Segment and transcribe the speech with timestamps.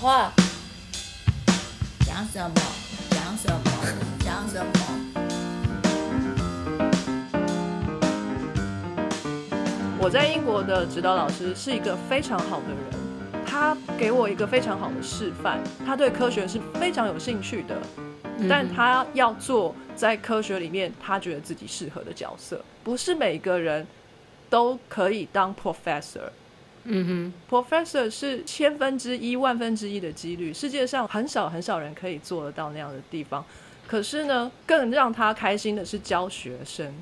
[0.00, 0.32] 话，
[2.06, 2.54] 讲什么？
[3.10, 3.60] 讲什么？
[4.24, 4.72] 讲什么？
[9.98, 15.62] 我在英国的指导老师是一个非常好的人，他给我一个非常好的示范。
[15.84, 17.76] 他对科学是非常有兴趣的，
[18.48, 23.86] 但他要做在科学里面他觉得自己适合的角色，不是每个人
[24.48, 26.30] 都可以当 professor。
[26.84, 33.44] 嗯哼，professor 是千分之一、万分之一的几率，世界上很少很少人可以做得到那样的地方。
[33.86, 36.92] 可是呢，更让他开心的是教学生。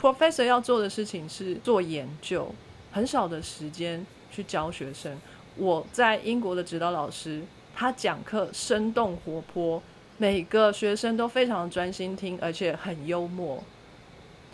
[0.00, 2.54] professor 要做的事情是做研究，
[2.92, 5.18] 很少的时间去教学生。
[5.56, 7.42] 我在英国的指导老师，
[7.74, 9.82] 他讲课生动活泼，
[10.16, 13.62] 每个学生都非常专心听，而且很幽默。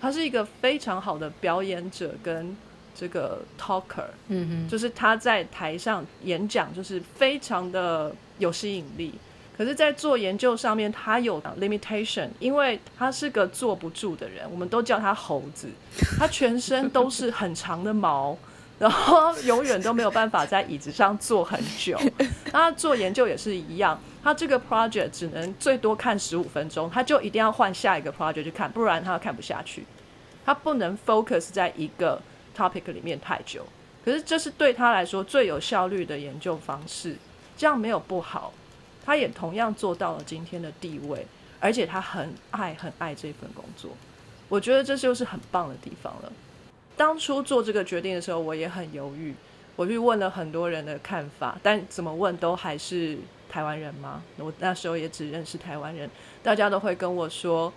[0.00, 2.56] 他是一个非常好的表演者跟。
[2.94, 9.14] 这个 talker，嗯哼，就是他在台上演讲，就是非常的有吸引力。
[9.56, 15.68] 可是，在做研究上面，他有 limitation，因为他是个坐不住的人，我们都叫他猴子。
[16.18, 18.34] 他全身都是很长的毛，
[18.80, 22.00] 然后永远都没有办法在椅子上坐很久。
[22.52, 29.84] 那做研究也是一样，他这个 project 只能最多看十五分钟，他就一定要换下一个 project 去看，不然他看不下去。
[30.46, 32.18] 他不能 focus 在一个。
[32.56, 33.64] Topic 里面太久，
[34.04, 37.16] 可是这是对他来说最有效率的研究方式，
[37.56, 38.52] 这样没有不好，
[39.04, 41.26] 他也同样做到了今天的地位，
[41.58, 43.90] 而且他很爱很爱这份工作，
[44.48, 46.32] 我觉得这就是很棒的地方了。
[46.96, 49.34] 当初做这个决定的时候，我也很犹豫，
[49.76, 54.22] 我去问了很多人的看法，但怎么问都还是台湾人吗？
[54.36, 56.10] 我那时候也只认识台湾人，
[56.42, 57.72] 大家都会跟我说。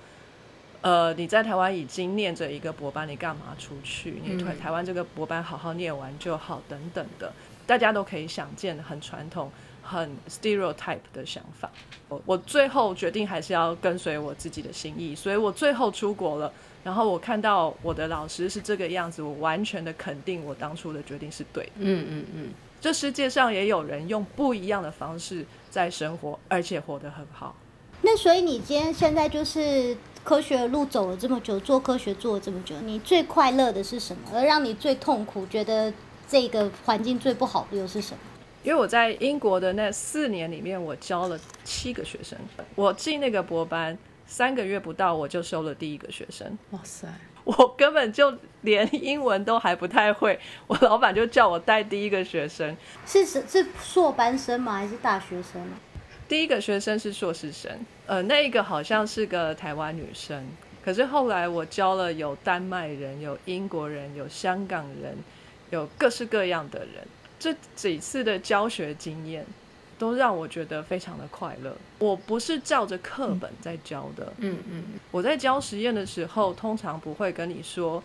[0.84, 4.22] 呃，你在台湾已经念着一个博班，你干嘛出去？
[4.22, 7.32] 你台台湾这个博班好好念完就好，等等的，
[7.66, 9.50] 大家都可以想见，很传统、
[9.82, 11.72] 很 stereotype 的想法。
[12.10, 16.52] 我我最后决定还是要跟随我自己的心意，所以我最后出国了。
[16.84, 21.72] 然后我看到我的老师是这个样子，我完全的肯定我当初的决定是对的。
[21.78, 22.50] 嗯嗯嗯，
[22.82, 27.56] 这世界上也有人用不一样的方式在生活，而且活得很好。
[28.02, 34.22] 那所以你今天现在就是科学路走了这么久，做科学做了这么久，你最快乐的是什么？
[34.34, 35.94] 而让你最痛苦、觉得
[36.28, 38.20] 这个环境最不好的又是什么？
[38.64, 42.38] 因为我在英国的那四年里面，我教了七个学生。
[42.76, 46.58] 我进那个博班三个月不到，我就收了第一个学生。
[46.72, 47.08] 哇塞！
[47.44, 52.74] 我根本就连英文都还不太会，我老板就叫我带第一个学生。
[53.06, 54.76] 是是是硕班生吗？
[54.76, 55.62] 还是大学生？
[56.30, 57.70] 第一个学生是硕士生，
[58.06, 60.46] 呃，那一个好像是个台湾女生，
[60.84, 65.16] 可是后来我教了有丹麦人、有英国人、有香港人，
[65.70, 67.08] 有各式各样的人。
[67.40, 69.46] 这几次的教学经验
[69.98, 71.76] 都让我觉得非常的快乐。
[72.00, 78.04] 我不是照着课本在教的，嗯嗯，我在教实验的时候，通常不会跟你说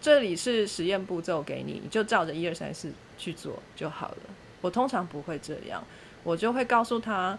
[0.00, 4.16] 这里是实验步骤给你，你就照着一二三四去做就好了。
[4.60, 5.82] 我通常不会这样。
[6.22, 7.38] 我就会告诉他，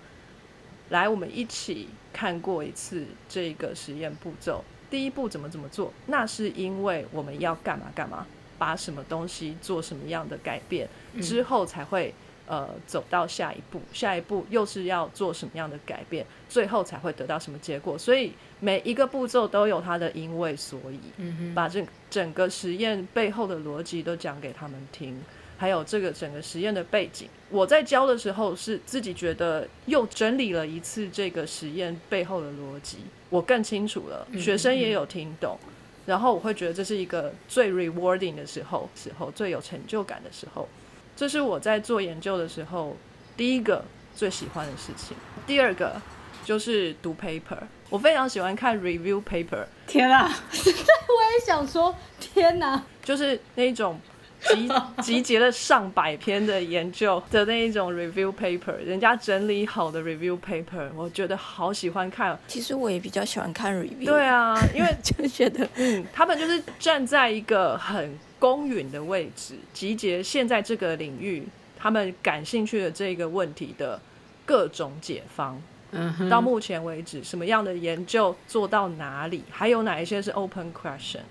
[0.89, 4.63] 来，我们一起看过一次这个实验步骤。
[4.89, 5.91] 第一步怎么怎么做？
[6.05, 8.25] 那是因为我们要干嘛干嘛，
[8.57, 10.87] 把什么东西做什么样的改变
[11.21, 12.13] 之后，才会
[12.45, 13.81] 呃走到下一步。
[13.91, 17.97] 下一步又是要做什么样的改变，最后才会得到什么结果。
[17.97, 18.31] 所以
[18.61, 25.21] 每一个步骤都有它的因为所以，把这整个实验背后的逻辑都讲给他们听。
[25.57, 35.57] 还有这个整个实验的背景，我在教的时候是自己觉得又整理了一次这个实验背后的逻辑，我更清楚了，学生也有听懂，
[36.05, 40.69] 然后我会觉得这是一个最 rewarding 的时候，时候最有成就感的时候，
[41.15, 42.95] 这是我在做研究的时候
[43.35, 43.83] 第一个
[44.15, 45.17] 最喜欢的事情。
[45.47, 45.99] 第二个
[46.45, 47.57] 就是读 paper，
[47.89, 49.65] 我非常喜欢看 review paper。
[49.87, 53.99] 天啊， 我也想说，天哪，就是那种。
[54.41, 54.69] 集
[55.01, 62.37] 集结了上百篇的研究的那一种 review paper，人家整理好的 review paper，我觉得好喜欢看。
[62.47, 64.05] 其实我也比较喜欢看 review。
[64.05, 71.43] 对啊，因为 就觉得，嗯，他们就是站在一个很公允的位置，集结现在这个领域
[71.77, 73.99] 他们感兴趣的这个问题的
[74.45, 75.61] 各种解方。
[75.91, 81.21] 嗯，到目前为止，什么样的研究做到哪里，还有哪一些是 open question。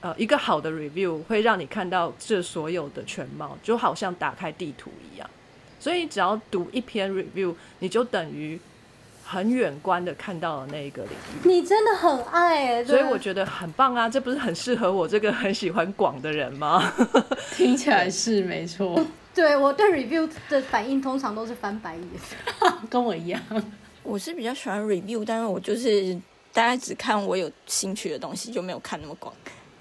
[0.00, 5.28] 呃，一个好的 review 会让你看到这所有的全貌，就好像打开地图一样。
[5.78, 8.58] 所以只要读一篇 review，你就等于
[9.24, 11.48] 很远观的看到了那一个领域。
[11.48, 14.08] 你真的很爱哎，所以我觉得很棒啊！
[14.08, 16.92] 这不是很适合我这个很喜欢广的人吗？
[17.56, 19.02] 听起来是没错，
[19.34, 22.04] 对我对 review 的反应通常都是翻白眼。
[22.90, 23.40] 跟我一样。
[24.02, 26.14] 我是比较喜欢 review，但是我就是
[26.52, 29.32] 大家只看我有兴趣的东西，就没有看那么广。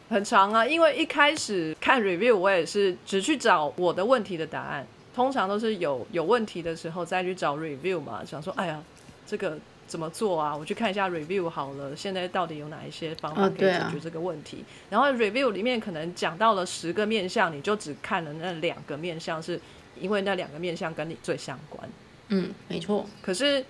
[0.10, 8.82] 很长啊，因为一开始看 review，我也是只去找我的问题的答案，通常都是有有问题的时候再去找 review 嘛，想说，哎呀，
[9.28, 9.58] 这个
[9.88, 10.56] 怎么做啊？
[10.56, 14.66] 我去看一下 review 好了，现在到底有哪一些方法可以解决这个问题？
[14.90, 19.60] 然后 review 里面可能讲到了十个面相，你就只看了那两个面相，是
[20.00, 21.88] 因为那两个面相跟你最相关。
[22.30, 23.06] 嗯，没错。
[23.22, 23.64] 可是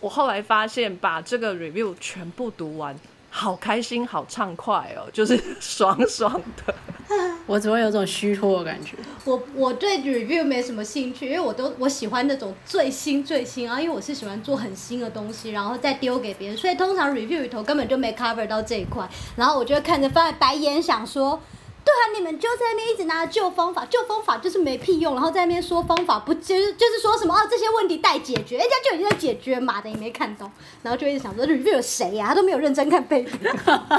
[0.00, 2.94] 我后来发现，把这个 review 全部读完，
[3.30, 6.74] 好开心，好畅快哦， 就是爽爽的。
[7.46, 8.96] 我怎么有种虚脱的感觉。
[9.24, 21.40] 我我对 review 没什么兴趣，因为我都我喜欢那种最新最新啊，因为我是喜欢做很新的东西，然后再丢给别人，所以通常 review 里头根本就没 cover 到这一块，然后我就会看着翻白眼，想说。
[21.82, 30.50] 对啊，你们就在那边一直拿着旧方法，旧方法就是没屁用，然后在那边说方法不就是就是说什么哦这些问题待解决，人家就已经在解决嘛的，你没看懂，
[30.82, 33.32] 然后就一直想说 review 有谁呀、他都没有认真看背景。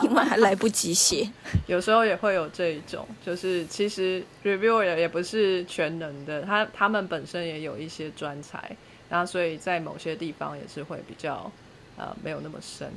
[0.04, 1.30] 因为还来不及写。
[1.68, 8.76] 有时候也会有这一种，就是其实 reviewer 也不是全能的，他他们本身也有一些专才，
[9.10, 11.52] 然后所以在某些地方也是会比较
[11.98, 12.92] 呃没有那么深。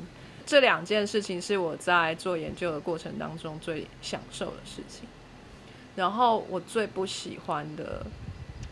[0.47, 5.09] 这两件事情是我在做研究的过程当中最享受的事情。
[5.97, 8.05] 然后我最不喜欢的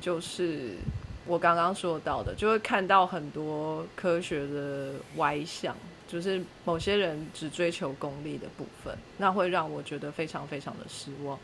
[0.01, 0.77] 就是
[1.25, 5.77] 我刚刚说到的，就会看到很多科学的歪向，
[6.09, 11.39] 就是某些人只追求功利的部分，那会让我觉得非常非常的失望。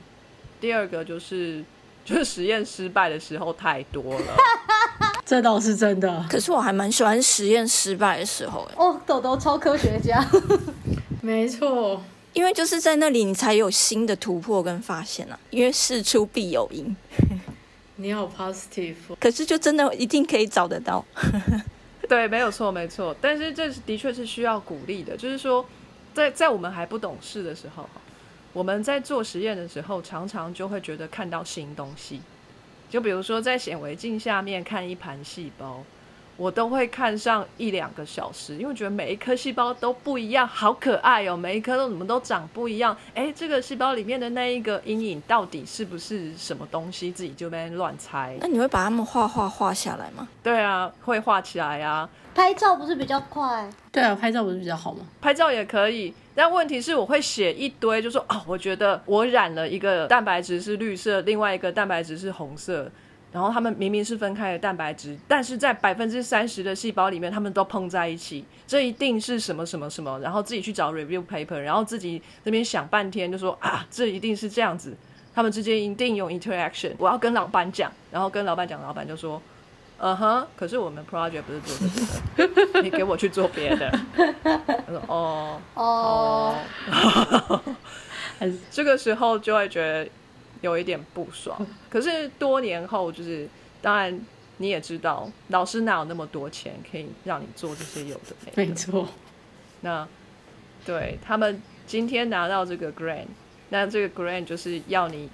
[0.60, 1.64] 第二个就是，
[2.04, 4.36] 就是实验失败的时候太多了。
[5.28, 6.24] 这倒是真的。
[6.30, 10.26] 可是我还蛮喜欢实验失败的时候，哎哦，豆豆超科学家。
[11.20, 12.02] 没错，
[12.32, 15.38] 因为就是在那里你才有新的突破跟发现啊。
[15.50, 16.96] 因为事出必有因，
[17.96, 18.94] 你好 positive。
[19.20, 21.04] 可是就真的一定可以找得到。
[22.08, 23.14] 对，没有错，没错。
[23.20, 25.62] 但是这是的确是需要鼓励的，就是说，
[26.14, 27.86] 在在我们还不懂事的时候，
[28.54, 32.22] 我们在做实验的时候，常常就会觉得看到新东西。
[32.88, 35.84] 就比如说在显微镜下面看一盘细胞，
[36.38, 42.96] 我都会看上一两个小时，因为觉得每一颗细胞都不一样，好可爱哦，每一颗都怎么都长不一样。
[43.12, 47.10] 哎，这个细胞里面的那一个阴影到底是不是什么东西？
[47.10, 48.36] 自己就在那边乱猜。
[48.40, 50.28] 那你会把它们画画画下来吗？
[50.40, 52.08] 对啊，会画起来啊。
[52.34, 53.68] 拍照不是比较快？
[53.90, 55.00] 对啊，拍照不是比较好吗？
[55.20, 62.88] 拍照也可以，但问题是我会写一堆，就说哦，我觉得我染了一个蛋白质是绿色，另外一个蛋白质是红色，
[63.32, 74.96] 然后他们明明是分开的蛋白质，但是在百分之三十的细胞里面，他们都碰在一起，这一定是什么什么什么，然后自己去找 review paper，然后自己那边想半天，就说啊，这一定是这样子，
[75.34, 79.40] 他们之间一定有 interaction，我要跟老板讲，然后跟老板讲，老板就说。
[80.00, 81.76] 嗯哼，可是我们 project 不是做
[82.36, 83.90] 这个的，你给我去做别的。
[84.14, 86.54] 他说哦哦，
[88.70, 90.08] 这个时候就会觉得
[90.60, 91.66] 有一点不爽。
[91.88, 93.48] 可是多年后，就是
[93.80, 94.20] 当然
[94.58, 98.70] 你也知道，老师哪有那么多钱可以让你做这些有的没的？
[98.70, 99.08] 没错。
[99.80, 100.06] 那
[100.84, 103.26] 对他们今天拿到这个 grant，
[103.68, 105.28] 那这个 grant 就是要你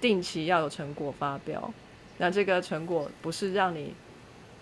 [0.00, 1.72] 定期要有成果发表。
[2.18, 3.94] 那这个成果不是让你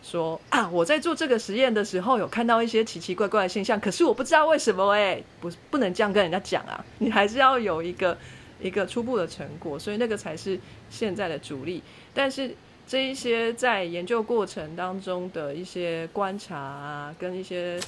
[0.02, 8.17] 说啊，我在做这个实验的时候有看到一些奇奇怪怪的现象，可是我不知道为什么哎、不是不能这样跟人家讲啊，你还是要有一个
[8.61, 10.59] 一个初步的成果，所以那个才是
[10.89, 11.83] 现在的主力。
[12.15, 12.55] 但是
[12.87, 17.81] 这一些在研究过程当中的一些观察啊，跟一些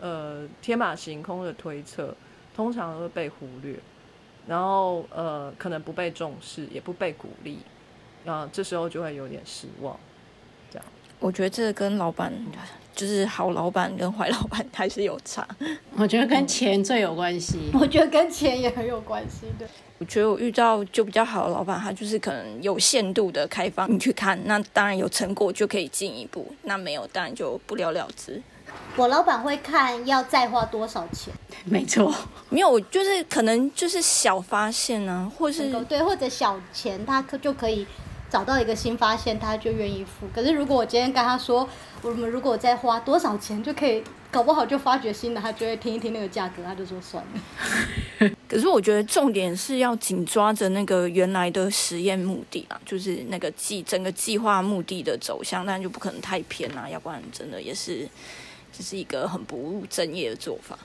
[0.00, 2.14] 呃天马行空的推测，
[2.54, 3.76] 通常都会被忽略，
[4.46, 7.58] 然后呃可能不被重视，也不被鼓励，
[8.26, 9.98] 啊、这时候就会有点失望。
[11.20, 12.32] 我觉得这个跟老板，
[12.96, 15.46] 就是好老板跟坏老板还是有差。
[15.96, 17.70] 我觉得跟钱最有关系。
[17.72, 19.66] 我觉得跟钱也很有关系的。
[19.98, 28.42] 我觉得我遇到就比较好的老板，他就是可能有限度的开放你去看，那当然有成果就可以进一步，那没有当然就不了了之。
[28.96, 31.34] 我老板会看要再花多少钱，
[31.64, 32.14] 没错，
[32.48, 37.86] 没有，就是可能就是小发现啊，或是对，或者小钱他可就可以
[38.30, 40.26] 找到一个新发现，他就愿意付。
[40.32, 41.68] 可是如果我今天跟他说，
[42.00, 48.30] 我们如果再花多少钱就可以，搞不好就发掘新的，他就会听一听那个价格，他就说算了。
[48.48, 58.08] 可是我觉得重点是要紧抓着那个原来的实验目的啊，就是那个计整个计划目的的走向，但就不可能太偏啦，要不然真的也是
[58.72, 60.78] 这是一个很不务正业的做法。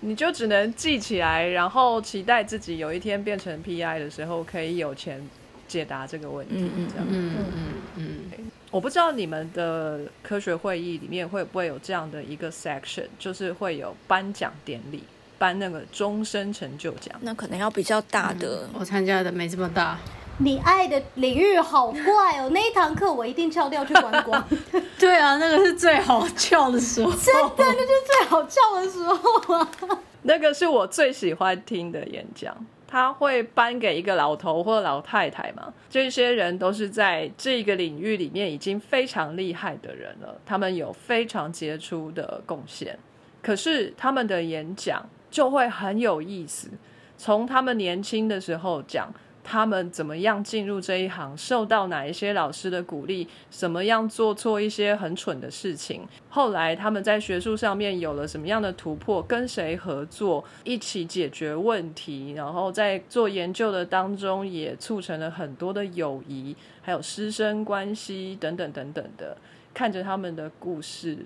[0.00, 5.22] 你就只能记起来，然后期待自己有一天变成 PI 的时候，可以有钱
[5.70, 6.54] 解答这个问题。
[6.56, 7.06] 嗯嗯这样。
[7.08, 7.64] 嗯嗯
[7.96, 15.04] 嗯，我不知道你们的科学会议里面会不会有这样的一个 section，就是会有颁奖典礼，
[15.38, 17.14] 颁那个终身成就奖。
[17.20, 19.96] 那可能要比较大的，我参加的没这么大，
[20.38, 24.44] 你爱的领域好怪哦，那一堂课我一定翘掉去观光，
[24.98, 29.68] 对啊，那个是最好笑的时候，真的那就是最好翘的时候啊。
[30.22, 32.54] 那个是我最喜欢听的演讲，
[32.90, 42.98] 他会颁给一个老头或老太太嘛，这些人都是在这个领域里面已经非常厉害的人了，他们有非常杰出的贡献，
[43.40, 46.68] 可是他们的演讲就会很有意思，
[47.16, 49.08] 从他们年轻的时候讲。
[49.42, 69.36] 他们怎么样进入这一行，受到哪一些老师的鼓励，怎么样做错一些很蠢的事情，后来他们在学术上面有了什么样的突破，跟谁合作，一起解决问题，然后在做研究的当中也促成了很多的友谊，还有师生关系等等等等的。
[69.72, 71.18] 看着他们的故事，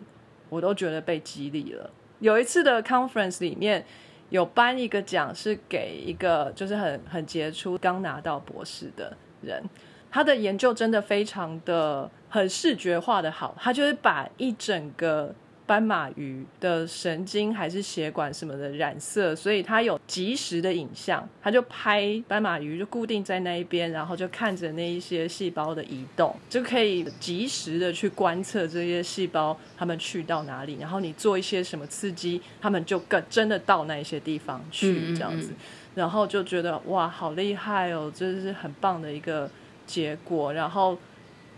[0.48, 1.90] 我都觉得被激励了。
[2.20, 3.84] 有一次的 conference 里面。
[4.34, 9.62] 有颁一个奖，是给一个就是很很杰出、刚拿到博士的人，
[10.10, 15.32] 他的研究真的非常的很视觉化的好，他就是把一整个
[15.66, 35.52] 斑马鱼的神经还是血管什么的染色，所以他有及时的影像，他就拍斑马鱼就固定在那一边，然后就看着那一些细胞的移动，就可以及时的去观测这些细胞它们去到哪里，然后你做一些什么刺激，它们就更真的到那一些地方去这样子，
[35.94, 39.50] 然后就觉得哇，好厉害哦，这是很棒的一个
[39.86, 40.98] 结果，然后。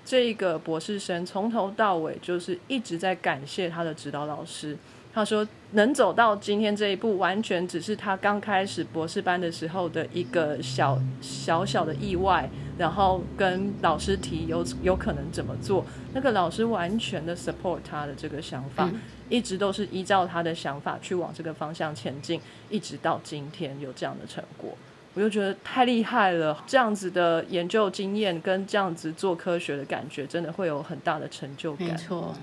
[0.07, 4.75] 这个博士生从头到尾就是一直在感谢他的指导老师。
[5.13, 12.49] 他说，能走到今天这一步，完全只是他刚开始博士班的时候的一个小小小的意外。
[12.79, 15.83] 然后跟老师提有有可能怎么做，
[16.13, 18.91] 那个老师完全的 support 他的这个想法，
[19.31, 24.77] 一直都是依照他的想法去往这个方向前进，一直到今天有这样的成果。
[25.17, 31.89] 我就觉得太厉害了，这样子的研究经验跟这样子做科学的感觉，真的会有很大的成就感。
[31.89, 32.35] 没错，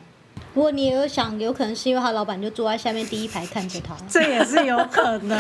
[0.53, 5.39] 不过你也有想，有可能是因为他老板就坐在下面第一排看着他，这也是有可能。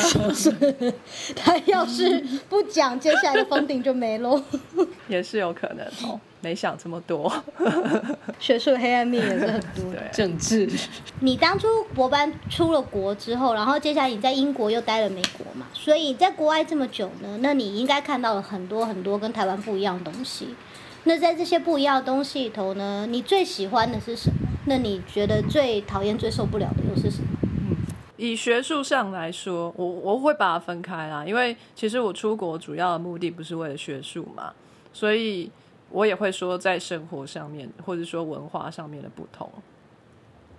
[1.35, 4.41] 他要是不讲，接下来的封顶就没喽。
[5.07, 7.31] 也是有可能哦，没想这么多。
[8.39, 9.99] 学术黑暗面也是很多的。
[9.99, 10.67] 对，政治，
[11.19, 20.55] 你当初博班出了国之后，然后接下来你在英国又待了美国嘛，所以在国外这么久呢，那你应该看到了很多很多跟台湾不一样的东西。
[21.05, 24.47] 那在这些不一样的东西里头呢，你最喜欢的是什么？
[24.65, 27.27] 那你觉得最讨厌、最受不了的又是什么？
[28.15, 34.53] 以学术上来说，我我会把它分开啦，因为其实我出国主要的目的不是为了学术嘛，
[34.93, 35.51] 所以
[35.89, 39.51] 我也会说在生活上面或者说文化上面的不同。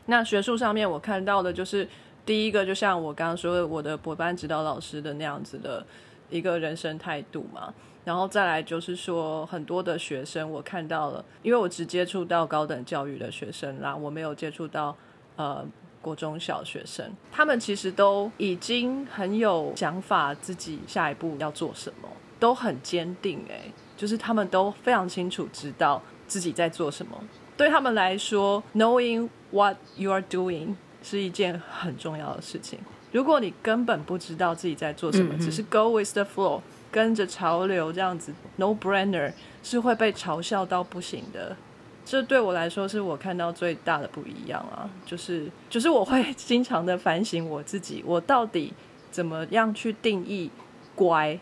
[0.04, 1.88] 那学术上面我看到的就是
[2.26, 5.86] 第一个，就像我刚刚说的，我的博班指导老师的那样子的
[6.28, 7.72] 一个人生态度嘛。
[8.04, 14.94] 然后再来就是说，很多的学生我看到了，因为我只接触到高等教育的学生啦，我没有接触到
[15.36, 15.64] 呃
[16.02, 22.08] 国中小学生，他们其实都已经很有想法，自己下一步要做什么，
[22.38, 23.42] 都很坚定。
[23.48, 27.18] 诶，就是他们都非常清楚知道自己在做什么。
[27.56, 32.78] 对他们来说，knowing what you are doing 是一件很重要的事情。
[33.12, 36.60] 如果你根本不知道自己在做什么，只是 go with the flow。
[36.94, 39.32] 跟着潮流这样子，no brainer
[39.64, 41.56] 是会被嘲笑到不行的。
[42.04, 48.72] 这对我来说是我看到最大的不一样啊，就是就是我会经常的反省我自己，我到底
[49.10, 50.48] 怎么样去定义
[50.94, 51.36] 乖？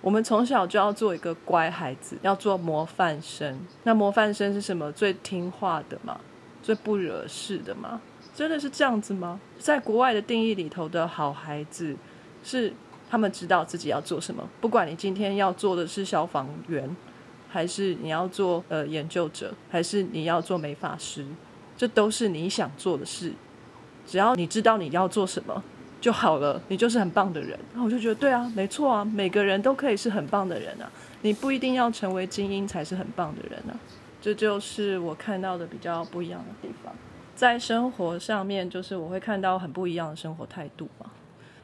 [0.00, 3.60] 我们从小就要做一个乖孩子，要做模范生。
[3.84, 4.90] 那模范生是什么？
[4.90, 6.18] 最听话的嘛，
[6.60, 8.00] 最不惹事的嘛？
[8.34, 9.40] 真的是这样子吗？
[9.60, 11.94] 在国外的定义里头的好孩子
[12.42, 12.74] 是。
[13.16, 16.94] 他们知道自己要做什么，不管你今天要做的是消防员，
[17.48, 21.24] 还是你要做呃研究者，还是你要做美发师，
[21.78, 23.32] 这都是你想做的事。
[24.06, 25.64] 只要你知道你要做什么
[25.98, 27.58] 就好了，你就是很棒的人。
[27.72, 30.84] 那我就觉得，对啊，没错啊，每个人都可以是很棒的人啊，
[31.22, 33.72] 你不一定要成为精英才是很棒的人啊。
[34.20, 36.94] 这就是我看到的比较不一样的地方。
[37.34, 41.06] 在生活上面，就是我会看到很不一样的生活态度嘛。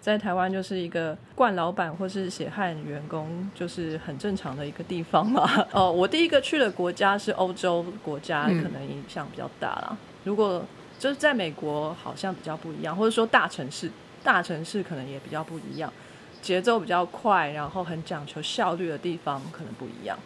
[0.03, 5.49] 在台湾就是一个惯老板或是血汗员工，就是很正常的一个地方嘛。
[5.71, 9.97] 哦，我第一个去的国家是欧洲国家，可能影响比较大啦。
[10.25, 10.65] 如果
[10.99, 13.89] 就是在美国好像比较不一样，或者说大城市，
[14.25, 15.93] 大城市可能也比较不一样，
[16.41, 20.19] 节奏比较快，然后很讲求效率的地方可能不一样。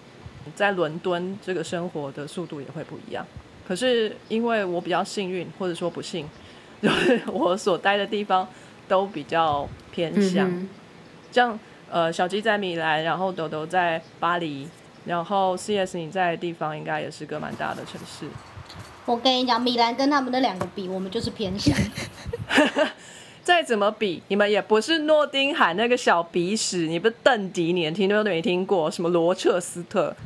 [0.54, 3.26] 在伦敦，这个生活的速度也会不一样。
[3.68, 6.26] 可是因为我比较幸运，或者说不幸，
[6.80, 8.49] 就是我所待的地方
[8.87, 10.49] 都比较偏向。
[10.49, 10.69] 嗯
[11.33, 11.59] 像
[11.90, 14.66] 呃小鸡在米兰，然后豆豆在巴黎，
[15.05, 18.26] 然后 CS 你在的地方应该也是个蛮大的城市。
[19.05, 21.76] 我跟你讲，米兰跟他们的两个比，我们就是偏向。
[23.45, 30.16] 再怎么比，你们也不是诺丁汉那个小鼻屎，你不是邓迪，你连听都没听过什么罗彻斯特、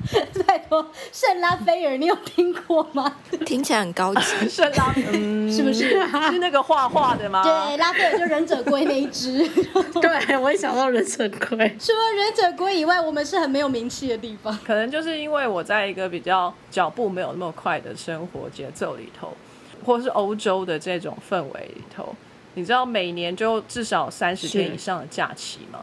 [0.46, 3.16] 拜托，圣拉斐尔，你有听过吗？
[3.44, 4.22] 听起来很高级。
[4.48, 5.90] 圣拉，嗯，是不是？
[6.30, 7.42] 是那个画画的吗？
[7.42, 9.46] 对，拉斐尔就忍者龟那一只。
[10.00, 11.76] 对，我也想到忍者龟。
[11.80, 14.56] 除了忍者龟以外，我们是很没有名气的地方。
[14.64, 19.36] 可能就是因为我在一个比较脚步没有那么快的生活节奏里头，
[19.84, 22.14] 或是欧洲的这种氛围里头，
[22.54, 25.80] 你知道每年就至少三十天以上的假期吗？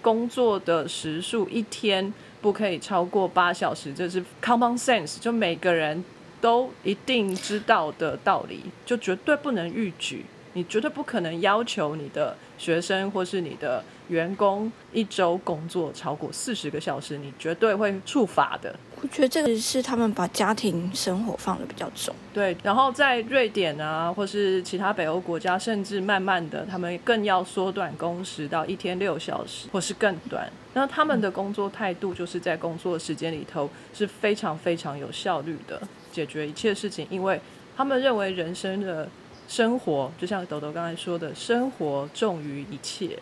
[0.00, 6.04] 工作的时数一天不可以超过八小时，这是 common sense，就每个人
[6.40, 10.24] 都一定知道的道理，就绝对不能逾矩。
[10.54, 18.74] 你绝对不可能要求你的学生或是你的员工一周工作超过四十个小时，你绝对会触法的。
[19.00, 22.14] 我觉得这个是他们把家庭生活放的比较重。
[22.34, 30.50] 对，然后在瑞典啊，或是其他北欧国家，甚至慢慢的，他们更要缩短工时到一天六小时，或是更短。
[30.74, 35.80] 那他们的工作态度就是在工作时间里头是非常非常有效率的
[36.12, 37.40] 解决一切事情，因为
[37.76, 39.08] 他们认为人生的
[39.48, 43.18] 生活，就像豆豆刚才说的，生活重于一切。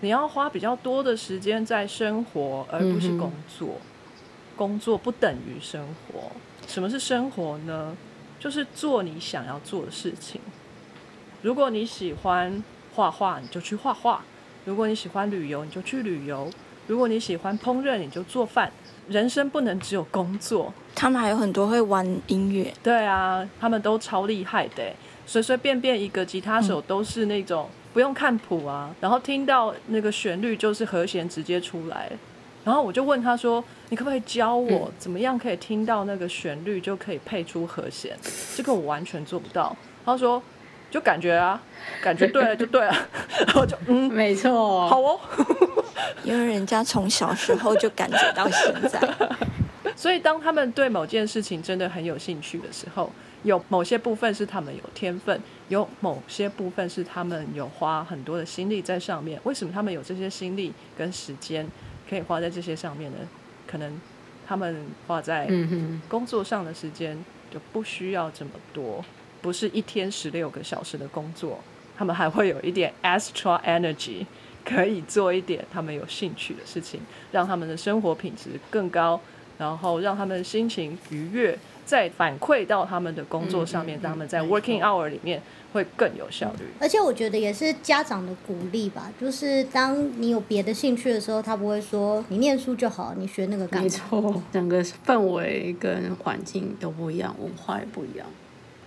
[0.00, 3.80] 你要花比较多的时间在生活，而不是工作。
[4.54, 6.32] 工作不等于生活。
[6.66, 7.96] 什么是生活呢？
[8.40, 10.40] 就是做你想要做的事情。
[11.42, 12.62] 如果你喜欢
[12.94, 14.20] 画画，你就去画画；
[14.64, 16.50] 如果你喜欢旅游，你就去旅游；
[16.86, 18.70] 如果你喜欢烹饪，你就做饭。
[19.08, 20.72] 人生不能只有工作。
[20.94, 32.10] 他们还有很多会玩音乐，对啊，他们都超厉害的欸，随随便便一个吉他手都是那种不用看谱啊，然后听到那个旋律就是和弦直接出来。
[32.64, 38.16] 然后我就问他说：“你可不可以教我怎么样可以听到那个旋律就可以配出和弦？
[38.56, 40.42] 这个我完全做不到。”他说
[40.90, 41.60] ：“就感觉啊，
[42.02, 42.92] 感觉对了 就对了。
[43.46, 45.20] ”然后就嗯，没错，好哦。
[46.24, 49.00] 因为人家从小时候就感觉到现在。
[49.94, 53.10] 所以，当他们对某件事情真的很有兴趣的时候，
[53.42, 59.38] 有某些部分是他们有天分，有某些部分是他们有花很多的心力在上面。
[59.44, 61.66] 为什么他们有这些心力跟时间
[62.08, 63.18] 可以花在这些上面的？
[63.66, 64.00] 可能
[64.46, 65.48] 他们花在
[66.08, 67.16] 工作上的时间
[67.50, 69.04] 就不需要这么多，
[69.40, 71.58] 不是一天十六个小时的工作，
[71.96, 74.26] 他们还会有一点 extra energy，
[74.64, 77.00] 可以做一点他们有兴趣的事情，
[77.32, 79.20] 让他们的生活品质更高，
[79.64, 85.40] 然后让他们心情愉悦，再反馈到他们的工作上面，嗯嗯嗯让他们在 working hour 里面
[85.72, 86.66] 会更有效率。
[86.78, 93.88] 而且我觉得也是家长的鼓励吧，就是当你有别的兴趣的时候，他不会说你念书就好，你学那个干没？
[93.88, 98.26] 错，整个氛围跟环境都不一样，文化也不一样。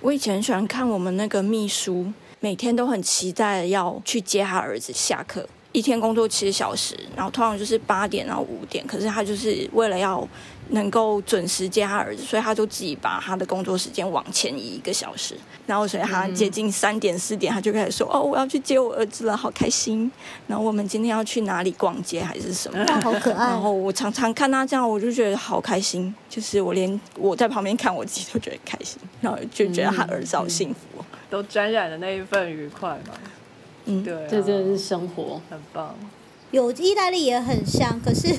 [0.01, 10.25] 我以前很喜欢看我们那个秘书，每天都很期待要去接他儿子下课，一天工作七小时，然后通常就是八点到五点，可是他就是为了要
[10.69, 20.11] 能够准时接他儿子，所以他就自己把他的工作时间往前移一个小时，然后所以他接近三点四点，他就开始说：“哦，我要去接我儿子了，好开心。”
[20.47, 22.83] 然后我们今天要去哪里逛街还是什么？
[22.85, 23.61] 哇，好可爱然！
[23.61, 31.05] 后我常常看他这样，我就觉得好开心，就是我连我在旁边看我自己都觉得开心，然后就觉得他儿子好幸福哦。
[31.29, 33.13] 都沾染了那一份愉快嘛。
[33.85, 35.41] 嗯，对、啊，这真的是生活。
[35.49, 35.95] 很棒。
[36.51, 38.33] 有意大利也很像，可是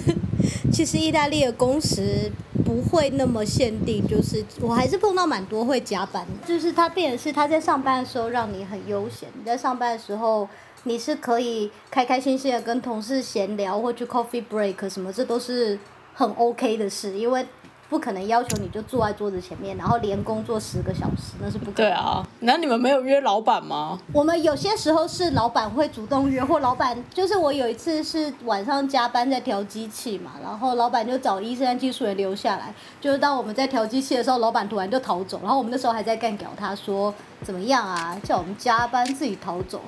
[0.73, 2.31] 其实意大利的工时
[2.65, 10.49] 不会那么限定，就是我还是碰到蛮多会加班，就是他变的是他在上班的时候让你很悠闲，你在上班的时候
[10.85, 15.79] 你是可以开开心心的跟同事闲聊或去 coffee break 什么，这都是
[16.15, 17.47] 很 OK 的事，因为
[17.89, 21.75] 不可能要求你就坐在桌子前面，然后连工作十个小时，那是不可能。
[21.75, 23.99] 对啊，那你们没有约老板吗？
[24.13, 39.81] 我们有些时候是老板会主动约，或老板就是我有一次是晚上加班在调机器嘛，然后老板就找医生和技术员留下来，就是当我们在调机器的时候，老板突然就逃走，然后我们那时候还在干屌他说怎么样啊，叫我们加班自己逃走。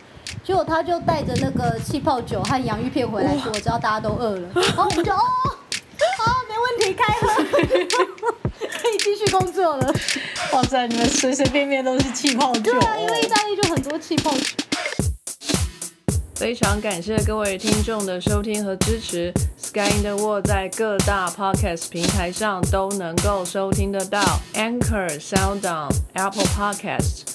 [0.44, 5.20] 结果他就带着那个气泡酒和洋芋片回来，说我知道大家都饿了，然后我们就哦，
[6.18, 7.28] 好，没问题，开喝，
[8.80, 9.94] 可以继续工作了。
[10.52, 14.44] 哇塞，你们随随便便都是气泡酒、对啊，因为意大利就很多气泡酒。
[16.34, 19.30] 非常感谢各位听众的收听和支持。
[19.58, 24.22] Sky in the World 在各大 Podcast 平台上都能够收听得到
[24.54, 27.34] ，Anchor、SoundOn、Apple Podcast